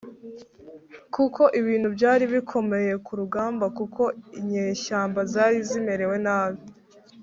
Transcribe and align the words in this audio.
kuko 1.15 1.41
ibintu 1.59 1.87
byari 1.95 2.23
bikomeye 2.33 2.91
ku 3.05 3.11
rugamba 3.19 3.65
kuko 3.77 4.01
inyeshyamba 4.39 5.19
zari 5.31 5.59
zimerewe 5.69 6.15
nabi, 6.25 6.61